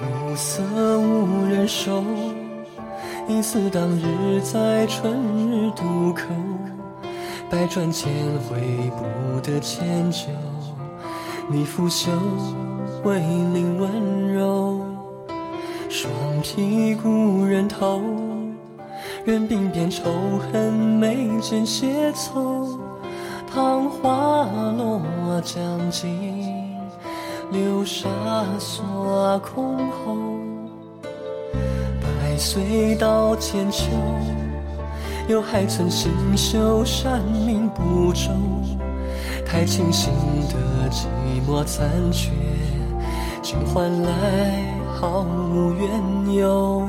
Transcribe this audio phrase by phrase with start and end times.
[0.00, 0.62] 暮色
[0.98, 2.02] 无人收，
[3.28, 5.12] 疑似当日在春
[5.50, 6.22] 日渡口，
[7.50, 8.10] 百转千
[8.48, 10.28] 回不得迁就。
[11.48, 12.10] 你拂袖
[13.04, 14.80] 为令温柔，
[15.88, 16.10] 双
[16.42, 18.00] 披故人头，
[19.24, 20.04] 任鬓边仇
[20.52, 22.78] 恨眉间斜凑，
[23.52, 26.49] 桃花落将尽。
[27.50, 28.08] 流沙
[28.60, 30.16] 锁空后，
[32.00, 33.86] 百岁到千秋，
[35.26, 38.30] 又还存新修山命不周，
[39.44, 40.12] 太清醒
[40.48, 41.06] 的寂
[41.44, 42.30] 寞残缺，
[43.42, 46.88] 竟换来毫无缘由。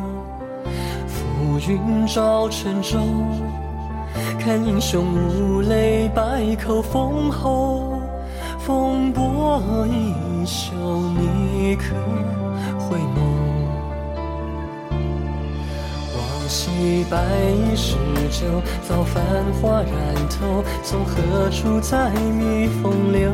[1.07, 2.99] 浮云罩沉舟，
[4.39, 7.90] 看英雄如泪，百口封喉。
[8.63, 10.75] 风波一宿，
[11.17, 11.95] 你可
[12.77, 13.17] 回眸？
[16.15, 17.17] 往昔白
[17.49, 17.95] 衣诗
[18.29, 19.23] 酒，早繁
[19.59, 19.89] 华染
[20.29, 23.31] 透，从何处再觅风流？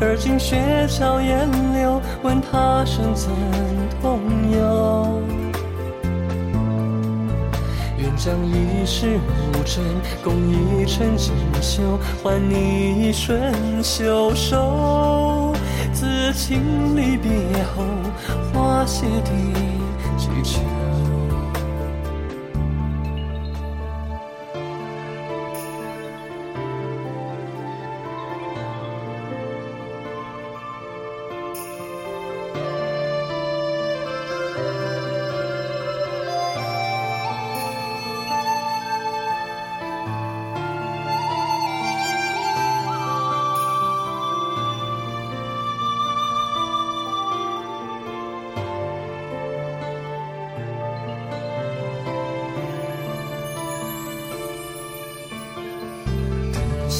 [0.00, 3.32] 而今雪桥烟柳，问他生怎
[4.00, 4.20] 同
[4.52, 4.87] 游？
[8.18, 9.20] 将一世
[9.54, 9.84] 无争，
[10.24, 15.54] 共一城锦绣，换你一瞬袖手。
[15.92, 17.30] 自情离别
[17.74, 17.84] 后，
[18.52, 19.30] 花谢地
[20.16, 20.60] 几秋。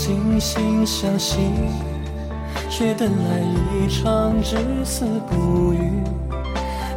[0.08, 1.36] 惺惺相惜，
[2.70, 3.40] 却等来
[3.74, 6.02] 一场至死不渝。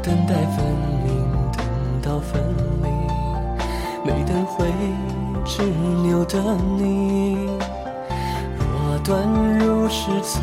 [0.02, 0.66] 等待分
[1.04, 1.66] 明，等
[2.02, 2.42] 到分
[2.82, 2.88] 离，
[4.06, 4.66] 没等会
[5.44, 5.62] 执
[6.06, 7.50] 拗的你。
[8.70, 10.40] 若断如诗词，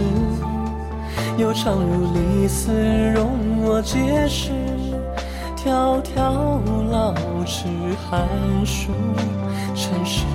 [1.38, 2.70] 又长如离丝，
[3.14, 4.50] 容我解释。
[5.56, 7.14] 迢迢老
[7.46, 7.64] 枝
[8.10, 8.28] 寒
[8.66, 8.92] 暑
[9.74, 10.26] 尘世。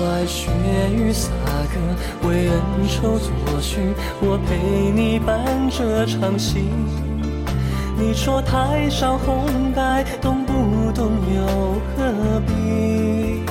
[0.00, 0.50] 外雪
[0.92, 1.30] 雨洒
[1.72, 6.64] 歌，为恩仇作序，我陪你伴这场戏。
[7.98, 13.42] 你说台上红盖，动不动又何必？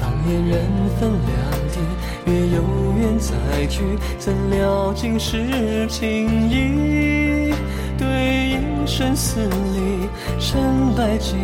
[0.00, 0.66] 当年人
[0.98, 1.32] 分两
[1.70, 1.78] 地，
[2.26, 2.58] 月有
[2.98, 3.82] 圆再聚，
[4.18, 7.54] 怎料今世情谊？
[7.96, 9.38] 对影生死
[9.74, 10.08] 离，
[10.40, 11.36] 成败皆。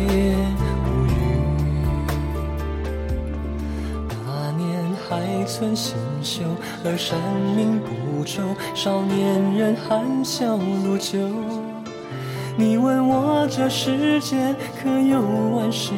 [5.19, 6.43] 还存新秀，
[6.85, 7.19] 而山
[7.55, 8.41] 明不周，
[8.73, 11.17] 少年人含笑如酒。
[12.55, 15.91] 你问我这世间可有万世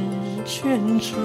[0.44, 1.16] 泉州？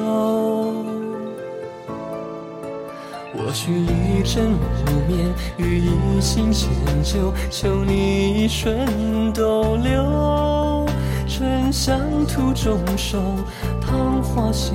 [3.39, 6.69] 我许一枕无眠，与一心迁
[7.03, 10.87] 就，求你一瞬逗留。
[11.27, 13.19] 春香途中收，
[13.81, 14.75] 桃花谢。